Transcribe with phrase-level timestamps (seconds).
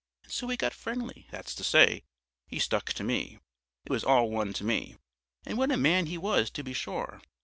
[0.23, 2.01] And so we got friendly, that's to say,
[2.47, 3.37] he stuck to me....
[3.85, 4.95] It was all one to me.
[5.45, 7.21] And what a man he was, to be sure!